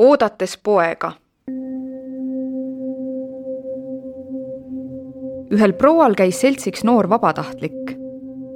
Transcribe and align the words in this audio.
oodates 0.00 0.58
poega. 0.62 1.12
ühel 5.50 5.72
proual 5.72 6.14
käis 6.14 6.40
seltsiks 6.40 6.84
noor 6.84 7.08
vabatahtlik, 7.10 7.90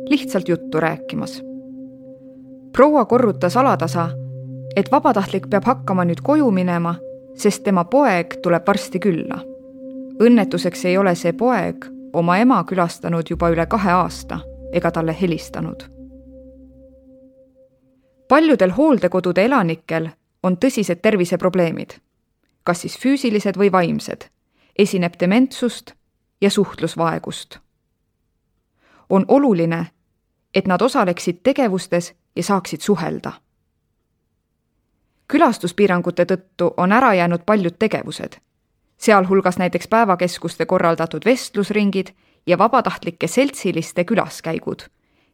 lihtsalt 0.08 0.48
juttu 0.48 0.80
rääkimas. 0.80 1.42
proua 2.72 3.04
korrutas 3.04 3.56
alatasa, 3.56 4.08
et 4.76 4.92
vabatahtlik 4.92 5.50
peab 5.50 5.64
hakkama 5.64 6.04
nüüd 6.04 6.22
koju 6.22 6.50
minema, 6.50 6.94
sest 7.34 7.62
tema 7.62 7.84
poeg 7.84 8.40
tuleb 8.42 8.66
varsti 8.66 8.98
külla. 8.98 9.38
õnnetuseks 10.22 10.84
ei 10.88 10.98
ole 10.98 11.14
see 11.14 11.32
poeg 11.32 11.84
oma 12.12 12.38
ema 12.38 12.64
külastanud 12.64 13.30
juba 13.30 13.50
üle 13.50 13.66
kahe 13.66 13.90
aasta 13.90 14.40
ega 14.72 14.90
talle 14.90 15.16
helistanud. 15.20 15.82
paljudel 18.28 18.70
hooldekodude 18.70 19.44
elanikel 19.44 20.08
on 20.44 20.58
tõsised 20.60 21.00
terviseprobleemid, 21.02 21.96
kas 22.68 22.84
siis 22.84 22.98
füüsilised 23.00 23.56
või 23.56 23.70
vaimsed, 23.72 24.28
esineb 24.78 25.16
dementsust 25.20 25.94
ja 26.40 26.50
suhtlusvaegust. 26.50 27.58
on 29.10 29.24
oluline, 29.28 29.86
et 30.54 30.66
nad 30.66 30.82
osaleksid 30.82 31.40
tegevustes 31.42 32.14
ja 32.36 32.42
saaksid 32.42 32.80
suhelda. 32.80 33.32
külastuspiirangute 35.28 36.24
tõttu 36.24 36.74
on 36.76 36.92
ära 36.92 37.14
jäänud 37.14 37.44
paljud 37.46 37.76
tegevused, 37.78 38.36
sealhulgas 38.96 39.58
näiteks 39.58 39.88
päevakeskuste 39.88 40.66
korraldatud 40.66 41.24
vestlusringid 41.24 42.08
ja 42.46 42.58
vabatahtlike 42.58 43.26
seltsiliste 43.26 44.04
külaskäigud, 44.04 44.82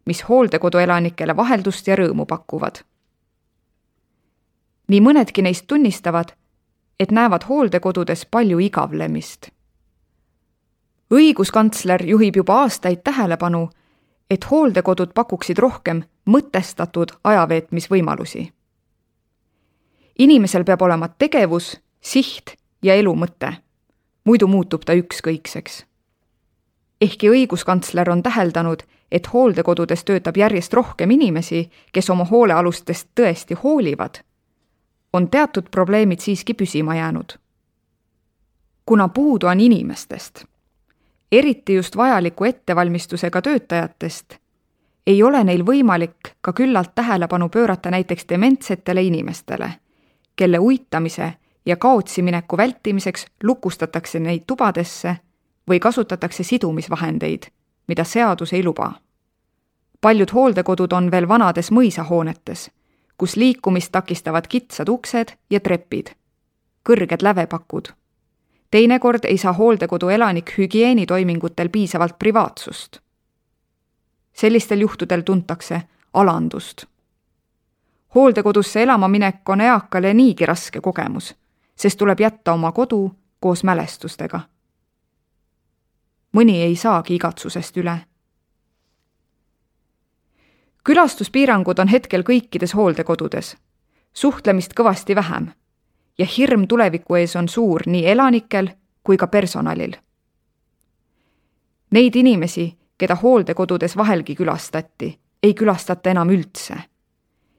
mis 0.05 0.29
hooldekodu 0.29 0.79
elanikele 0.79 1.37
vaheldust 1.37 1.87
ja 1.87 1.97
rõõmu 1.97 2.27
pakuvad 2.27 2.90
nii 4.91 5.01
mõnedki 5.01 5.43
neist 5.43 5.67
tunnistavad, 5.71 6.33
et 7.01 7.11
näevad 7.11 7.47
hooldekodudes 7.49 8.27
palju 8.27 8.59
igavlemist. 8.59 9.51
õiguskantsler 11.15 12.05
juhib 12.07 12.37
juba 12.37 12.61
aastaid 12.63 13.03
tähelepanu, 13.05 13.71
et 14.31 14.51
hooldekodud 14.51 15.13
pakuksid 15.15 15.59
rohkem 15.59 16.03
mõtestatud 16.27 17.13
ajaveetmisvõimalusi. 17.25 18.53
inimesel 20.19 20.65
peab 20.65 20.83
olema 20.83 21.09
tegevus, 21.09 21.81
siht 22.01 22.57
ja 22.83 22.95
elu 22.95 23.15
mõte, 23.15 23.53
muidu 24.25 24.47
muutub 24.47 24.85
ta 24.85 24.93
ükskõikseks. 24.93 25.85
ehkki 27.01 27.31
õiguskantsler 27.31 28.11
on 28.11 28.23
täheldanud, 28.23 28.83
et 29.13 29.33
hooldekodudes 29.33 30.05
töötab 30.05 30.37
järjest 30.37 30.73
rohkem 30.73 31.11
inimesi, 31.11 31.71
kes 31.93 32.11
oma 32.11 32.25
hoolealustest 32.25 33.09
tõesti 33.15 33.55
hoolivad 33.55 34.30
on 35.13 35.31
teatud 35.31 35.65
probleemid 35.71 36.19
siiski 36.19 36.55
püsima 36.55 36.95
jäänud. 36.95 37.39
kuna 38.87 39.09
puudu 39.09 39.47
on 39.47 39.61
inimestest, 39.61 40.45
eriti 41.33 41.75
just 41.75 41.97
vajaliku 41.97 42.45
ettevalmistusega 42.45 43.43
töötajatest, 43.43 44.35
ei 45.07 45.23
ole 45.23 45.45
neil 45.45 45.63
võimalik 45.67 46.35
ka 46.41 46.53
küllalt 46.53 46.95
tähelepanu 46.95 47.49
pöörata 47.49 47.91
näiteks 47.91 48.25
dementsetele 48.29 49.03
inimestele, 49.03 49.73
kelle 50.37 50.59
uitamise 50.59 51.33
ja 51.67 51.77
kaotsi 51.77 52.23
mineku 52.23 52.57
vältimiseks 52.57 53.27
lukustatakse 53.43 54.21
neid 54.21 54.43
tubadesse 54.47 55.17
või 55.71 55.81
kasutatakse 55.81 56.43
sidumisvahendeid, 56.43 57.43
mida 57.87 58.05
seadus 58.05 58.53
ei 58.53 58.65
luba. 58.65 58.93
paljud 60.01 60.33
hooldekodud 60.33 60.93
on 60.93 61.11
veel 61.11 61.29
vanades 61.29 61.71
mõisahoonetes 61.71 62.71
kus 63.21 63.37
liikumist 63.37 63.93
takistavad 63.93 64.47
kitsad 64.49 64.89
uksed 64.89 65.29
ja 65.51 65.61
trepid, 65.61 66.07
kõrged 66.89 67.23
lävepakud. 67.23 67.89
teinekord 68.71 69.25
ei 69.25 69.39
saa 69.39 69.53
hooldekodu 69.53 70.09
elanik 70.09 70.53
hügieenitoimingutel 70.59 71.69
piisavalt 71.69 72.19
privaatsust. 72.19 72.99
sellistel 74.33 74.81
juhtudel 74.81 75.21
tuntakse 75.21 75.83
alandust. 76.15 76.85
hooldekodusse 78.15 78.83
elama 78.83 79.09
minek 79.09 79.49
on 79.49 79.61
eakale 79.61 80.15
niigi 80.15 80.47
raske 80.47 80.81
kogemus, 80.81 81.35
sest 81.77 81.99
tuleb 81.99 82.21
jätta 82.21 82.53
oma 82.53 82.73
kodu 82.73 83.15
koos 83.41 83.65
mälestustega. 83.65 84.41
mõni 86.37 86.63
ei 86.63 86.77
saagi 86.77 87.15
igatsusest 87.15 87.77
üle 87.77 88.10
külastuspiirangud 90.85 91.79
on 91.79 91.89
hetkel 91.89 92.23
kõikides 92.23 92.75
hooldekodudes, 92.75 93.57
suhtlemist 94.13 94.75
kõvasti 94.75 95.17
vähem 95.17 95.51
ja 96.19 96.27
hirm 96.27 96.67
tuleviku 96.69 97.17
ees 97.17 97.37
on 97.37 97.49
suur 97.49 97.83
nii 97.87 98.07
elanikel 98.07 98.71
kui 99.03 99.17
ka 99.17 99.27
personalil. 99.27 99.97
Neid 101.91 102.15
inimesi, 102.15 102.79
keda 102.99 103.17
hooldekodudes 103.23 103.97
vahelgi 103.97 104.35
külastati, 104.35 105.19
ei 105.43 105.55
külastata 105.55 106.11
enam 106.11 106.31
üldse. 106.31 106.75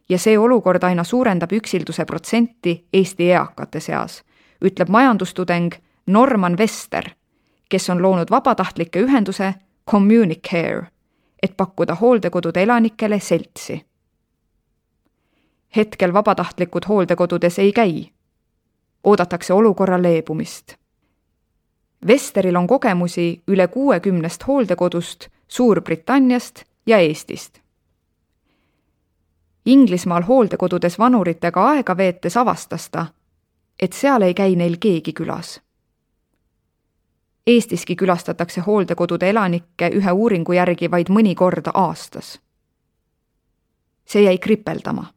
ja 0.10 0.18
see 0.20 0.38
olukord 0.38 0.84
aina 0.84 1.04
suurendab 1.04 1.52
üksilduse 1.52 2.06
protsenti 2.06 2.88
Eesti 2.94 3.30
eakate 3.32 3.80
seas, 3.80 4.24
ütleb 4.62 4.90
majandustudeng 4.90 5.74
Norman 6.08 6.58
Vester, 6.58 7.10
kes 7.70 7.90
on 7.90 8.02
loonud 8.02 8.32
vabatahtlike 8.32 9.00
ühenduse 9.00 9.54
Communicare 9.92 10.88
et 11.44 11.58
pakkuda 11.58 11.96
hooldekodude 11.96 12.64
elanikele 12.64 13.20
seltsi. 13.20 13.86
hetkel 15.76 16.14
vabatahtlikud 16.14 16.82
hooldekodudes 16.88 17.60
ei 17.60 17.74
käi. 17.74 18.12
oodatakse 19.04 19.54
olukorra 19.54 20.02
leebumist. 20.02 20.76
Vesteril 22.08 22.56
on 22.56 22.68
kogemusi 22.68 23.42
üle 23.48 23.68
kuuekümnest 23.68 24.48
hooldekodust 24.48 25.28
Suurbritanniast 25.48 26.64
ja 26.86 26.98
Eestist. 26.98 27.60
Inglismaal 29.66 30.24
hooldekodudes 30.24 31.00
vanuritega 31.00 31.70
aega 31.70 31.98
veetes 31.98 32.38
avastas 32.38 32.90
ta, 32.90 33.06
et 33.80 33.94
seal 33.94 34.22
ei 34.22 34.34
käi 34.34 34.56
neil 34.56 34.78
keegi 34.80 35.14
külas 35.14 35.62
Eestiski 37.48 37.96
külastatakse 37.96 38.62
hooldekodude 38.62 39.30
elanikke 39.30 39.90
ühe 39.98 40.12
uuringu 40.12 40.54
järgi 40.54 40.92
vaid 40.92 41.10
mõni 41.10 41.36
kord 41.36 41.68
aastas. 41.74 42.40
see 44.06 44.24
jäi 44.24 44.38
kripeldama. 44.38 45.14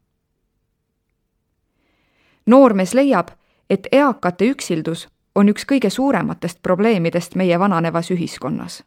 noormees 2.47 2.95
leiab, 2.95 3.29
et 3.71 3.87
eakate 3.93 4.45
üksildus 4.45 5.09
on 5.35 5.49
üks 5.49 5.65
kõige 5.65 5.91
suurematest 5.91 6.63
probleemidest 6.63 7.35
meie 7.35 7.59
vananevas 7.59 8.11
ühiskonnas. 8.11 8.83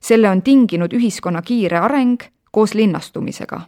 selle 0.00 0.30
on 0.30 0.42
tinginud 0.42 0.92
ühiskonna 0.92 1.42
kiire 1.42 1.78
areng 1.78 2.22
koos 2.50 2.74
linnastumisega. 2.74 3.60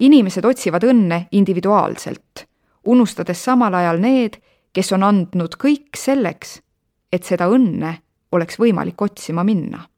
inimesed 0.00 0.44
otsivad 0.44 0.84
õnne 0.84 1.26
individuaalselt, 1.32 2.46
unustades 2.84 3.44
samal 3.44 3.74
ajal 3.74 4.00
need, 4.00 4.36
kes 4.72 4.92
on 4.92 5.02
andnud 5.02 5.56
kõik 5.58 5.96
selleks, 5.96 6.62
et 7.12 7.24
seda 7.24 7.48
õnne 7.48 7.94
oleks 8.32 8.58
võimalik 8.58 9.02
otsima 9.02 9.44
minna. 9.44 9.88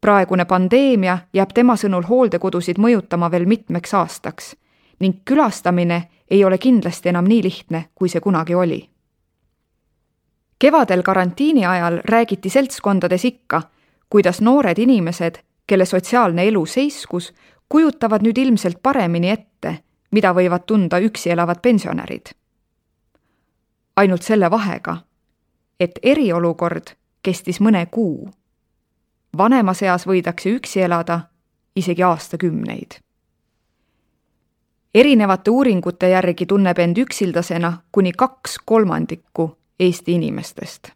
praegune 0.00 0.44
pandeemia 0.44 1.18
jääb 1.34 1.50
tema 1.54 1.74
sõnul 1.76 2.04
hooldekodusid 2.06 2.78
mõjutama 2.78 3.30
veel 3.30 3.46
mitmeks 3.50 3.94
aastaks 3.94 4.54
ning 5.00 5.24
külastamine 5.24 6.08
ei 6.30 6.44
ole 6.44 6.58
kindlasti 6.58 7.08
enam 7.08 7.24
nii 7.24 7.42
lihtne, 7.42 7.88
kui 7.94 8.08
see 8.08 8.20
kunagi 8.20 8.54
oli. 8.54 8.88
kevadel 10.58 11.02
karantiini 11.02 11.66
ajal 11.66 12.00
räägiti 12.04 12.50
seltskondades 12.50 13.24
ikka, 13.24 13.62
kuidas 14.10 14.40
noored 14.40 14.78
inimesed, 14.78 15.38
kelle 15.66 15.84
sotsiaalne 15.84 16.46
elu 16.48 16.66
seiskus, 16.66 17.34
kujutavad 17.68 18.22
nüüd 18.22 18.38
ilmselt 18.38 18.78
paremini 18.82 19.30
ette, 19.30 19.78
mida 20.10 20.32
võivad 20.32 20.64
tunda 20.66 20.98
üksi 20.98 21.30
elavad 21.30 21.60
pensionärid 21.62 22.38
ainult 23.98 24.22
selle 24.22 24.50
vahega, 24.50 24.96
et 25.80 25.98
eriolukord 26.02 26.94
kestis 27.22 27.58
mõne 27.60 27.86
kuu. 27.90 28.30
vanemas 29.38 29.82
eas 29.82 30.06
võidakse 30.06 30.50
üksi 30.54 30.82
elada 30.82 31.20
isegi 31.76 32.02
aastakümneid. 32.02 33.00
erinevate 34.94 35.50
uuringute 35.50 36.08
järgi 36.08 36.46
tunneb 36.46 36.78
end 36.78 36.98
üksildasena 36.98 37.72
kuni 37.92 38.12
kaks 38.12 38.58
kolmandikku 38.64 39.58
Eesti 39.80 40.12
inimestest. 40.12 40.88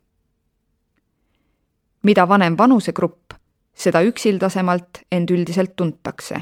mida 2.03 2.29
vanem 2.29 2.59
vanusegrupp, 2.59 3.33
seda 3.75 4.03
üksildasemalt 4.03 5.03
end 5.13 5.31
üldiselt 5.31 5.77
tuntakse. 5.77 6.41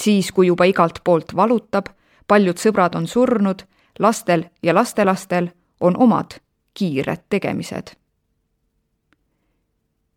siis, 0.00 0.32
kui 0.32 0.46
juba 0.46 0.64
igalt 0.64 0.98
poolt 1.04 1.36
valutab, 1.36 1.86
paljud 2.26 2.56
sõbrad 2.56 2.94
on 2.94 3.06
surnud, 3.06 3.62
lastel 3.98 4.44
ja 4.62 4.74
lastelastel 4.74 5.57
on 5.80 5.96
omad 5.96 6.40
kiired 6.74 7.24
tegemised. 7.30 7.96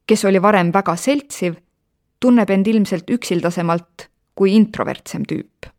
kes 0.07 0.25
oli 0.25 0.41
varem 0.41 0.73
väga 0.73 0.95
seltsiv, 0.95 1.53
tunneb 2.19 2.49
end 2.49 2.67
ilmselt 2.67 3.09
üksildasemalt 3.09 4.09
kui 4.35 4.55
introvertsem 4.55 5.23
tüüp. 5.23 5.69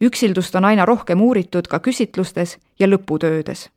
üksildust 0.00 0.54
on 0.54 0.64
aina 0.64 0.84
rohkem 0.84 1.20
uuritud 1.20 1.66
ka 1.66 1.78
küsitlustes 1.78 2.58
ja 2.78 2.86
lõputöödes. 2.86 3.68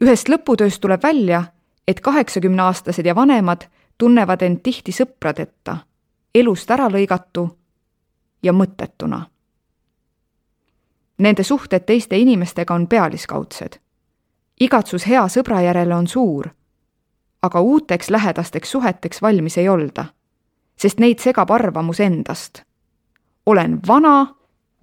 ühest 0.00 0.28
lõputööst 0.28 0.80
tuleb 0.80 1.02
välja, 1.02 1.44
et 1.88 2.00
kaheksakümneaastased 2.00 3.06
ja 3.06 3.14
vanemad 3.14 3.68
tunnevad 3.98 4.42
end 4.42 4.60
tihti 4.62 4.92
sõpradeta, 4.92 5.76
elust 6.34 6.70
ära 6.70 6.88
lõigatu 6.88 7.48
ja 8.42 8.52
mõttetuna. 8.52 9.26
Nende 11.18 11.42
suhted 11.42 11.80
teiste 11.86 12.18
inimestega 12.18 12.74
on 12.74 12.86
pealiskaudsed. 12.86 13.78
igatsus 14.60 15.06
hea 15.06 15.22
sõbra 15.28 15.60
järele 15.62 15.94
on 15.94 16.06
suur, 16.06 16.48
aga 17.42 17.60
uuteks 17.60 18.10
lähedasteks 18.10 18.70
suheteks 18.70 19.22
valmis 19.22 19.58
ei 19.58 19.68
olda, 19.68 20.04
sest 20.76 20.98
neid 20.98 21.18
segab 21.18 21.50
arvamus 21.50 22.00
endast. 22.00 22.62
olen 23.46 23.80
vana, 23.86 24.34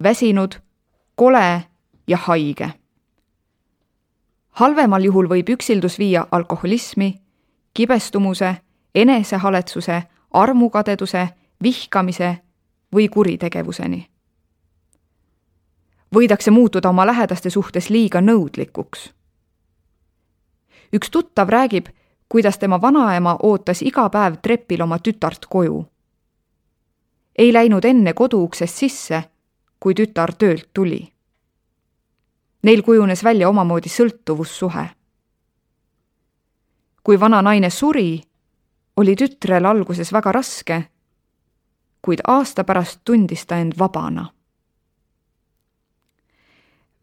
väsinud, 0.02 0.54
kole 1.14 1.62
ja 2.06 2.16
haige. 2.16 2.70
halvemal 4.50 5.04
juhul 5.04 5.28
võib 5.28 5.48
üksildus 5.48 5.98
viia 5.98 6.26
alkoholismi, 6.30 7.20
kibestumuse, 7.74 8.56
enesehaletsuse, 8.94 10.02
armukadeduse, 10.30 11.28
vihkamise 11.62 12.38
või 12.94 13.08
kuritegevuseni. 13.08 14.15
Võidakse 16.14 16.50
muutuda 16.50 16.88
oma 16.88 17.06
lähedaste 17.06 17.50
suhtes 17.50 17.90
liiga 17.90 18.20
nõudlikuks. 18.20 19.12
üks 20.92 21.10
tuttav 21.10 21.48
räägib, 21.48 21.86
kuidas 22.28 22.58
tema 22.58 22.80
vanaema 22.80 23.36
ootas 23.42 23.82
iga 23.82 24.08
päev 24.08 24.36
trepil 24.42 24.82
oma 24.82 24.98
tütart 24.98 25.46
koju. 25.46 25.86
ei 27.38 27.52
läinud 27.52 27.84
enne 27.84 28.12
koduuksest 28.12 28.74
sisse, 28.76 29.22
kui 29.80 29.94
tütar 29.94 30.34
töölt 30.34 30.68
tuli. 30.74 31.12
Neil 32.62 32.82
kujunes 32.82 33.24
välja 33.24 33.48
omamoodi 33.48 33.88
sõltuvussuhe. 33.88 34.86
kui 37.02 37.20
vana 37.20 37.42
naine 37.42 37.70
suri, 37.70 38.22
oli 38.96 39.16
tütrel 39.16 39.64
alguses 39.64 40.12
väga 40.12 40.32
raske 40.32 40.84
kuid 42.06 42.22
aasta 42.26 42.64
pärast 42.64 43.00
tundis 43.04 43.46
ta 43.46 43.56
end 43.58 43.72
vabana. 43.78 44.30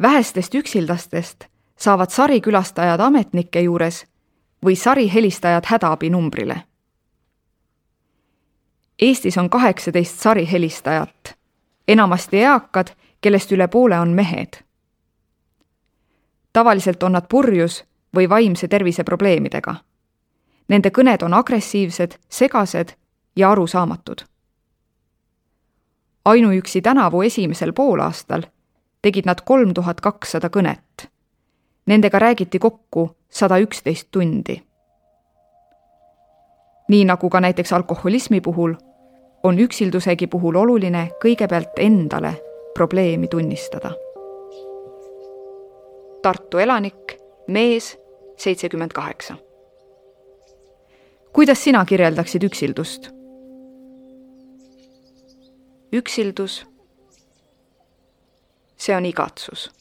Vähestest 0.03 0.55
üksildastest 0.55 1.45
saavad 1.77 2.09
sarikülastajad 2.09 3.00
ametnike 3.00 3.61
juures 3.61 4.05
või 4.65 4.75
sarihelistajad 4.75 5.63
hädaabinumbrile. 5.65 6.61
Eestis 9.01 9.38
on 9.38 9.50
kaheksateist 9.50 10.19
sarihelistajat, 10.19 11.35
enamasti 11.88 12.38
eakad, 12.38 12.88
kellest 13.21 13.51
üle 13.51 13.67
poole 13.67 14.00
on 14.00 14.09
mehed. 14.09 14.63
tavaliselt 16.53 17.03
on 17.03 17.11
nad 17.11 17.25
purjus 17.29 17.83
või 18.15 18.29
vaimse 18.29 18.67
tervise 18.67 19.03
probleemidega. 19.03 19.75
Nende 20.67 20.89
kõned 20.89 21.23
on 21.25 21.33
agressiivsed, 21.33 22.19
segased 22.29 22.94
ja 23.35 23.51
arusaamatud 23.51 24.21
ainuüksi 26.25 26.81
tänavu 26.81 27.21
esimesel 27.21 27.73
poolaastal 27.73 28.44
tegid 29.03 29.27
nad 29.27 29.41
kolm 29.45 29.73
tuhat 29.75 30.01
kakssada 30.01 30.47
kõnet. 30.50 31.07
Nendega 31.85 32.19
räägiti 32.19 32.59
kokku 32.59 33.09
sada 33.29 33.59
üksteist 33.59 34.07
tundi. 34.11 34.61
nii 36.89 37.05
nagu 37.05 37.29
ka 37.29 37.39
näiteks 37.39 37.73
alkoholismi 37.73 38.41
puhul, 38.41 38.73
on 39.44 39.59
üksildusegi 39.59 40.27
puhul 40.27 40.55
oluline 40.55 41.09
kõigepealt 41.23 41.79
endale 41.79 42.35
probleemi 42.73 43.27
tunnistada. 43.27 43.91
Tartu 46.21 46.57
elanik, 46.57 47.17
mees, 47.47 47.97
seitsekümmend 48.38 48.91
kaheksa. 48.91 49.35
kuidas 51.33 51.63
sina 51.63 51.85
kirjeldaksid 51.85 52.44
üksildust? 52.44 53.09
üksildus. 55.94 56.73
See 58.83 58.95
on 58.95 59.06
igatsus. 59.06 59.71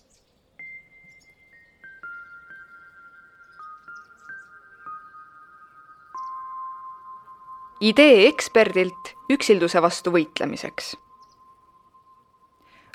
idee 7.82 8.28
eksperdilt 8.28 9.08
üksilduse 9.30 9.82
vastu 9.82 10.12
võitlemiseks. 10.14 10.92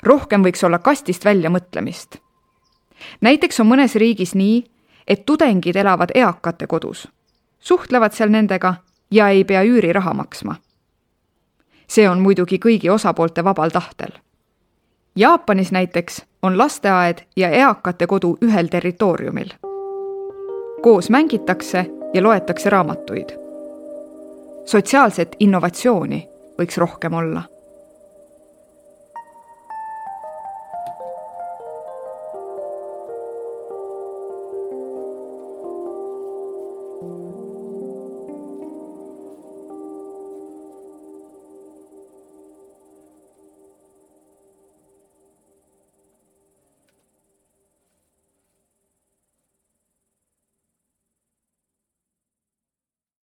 rohkem 0.02 0.44
võiks 0.44 0.64
olla 0.64 0.78
kastist 0.78 1.24
välja 1.24 1.50
mõtlemist. 1.50 2.16
näiteks 3.20 3.60
on 3.60 3.68
mõnes 3.68 3.94
riigis 3.94 4.34
nii, 4.34 4.64
et 5.06 5.26
tudengid 5.26 5.76
elavad 5.76 6.14
eakate 6.14 6.66
kodus, 6.66 7.08
suhtlevad 7.60 8.12
seal 8.12 8.30
nendega 8.30 8.74
ja 9.10 9.28
ei 9.28 9.44
pea 9.44 9.62
üüriraha 9.62 10.14
maksma 10.14 10.56
see 11.88 12.08
on 12.08 12.20
muidugi 12.20 12.58
kõigi 12.62 12.90
osapoolte 12.92 13.44
vabal 13.44 13.72
tahtel. 13.72 14.12
Jaapanis 15.18 15.72
näiteks 15.72 16.26
on 16.42 16.58
lasteaed 16.58 17.18
ja 17.36 17.48
eakate 17.48 18.06
kodu 18.06 18.38
ühel 18.44 18.66
territooriumil. 18.66 19.48
koos 20.82 21.10
mängitakse 21.10 21.86
ja 22.14 22.22
loetakse 22.22 22.70
raamatuid. 22.70 23.28
sotsiaalset 24.64 25.36
innovatsiooni 25.40 26.28
võiks 26.60 26.78
rohkem 26.78 27.14
olla 27.14 27.42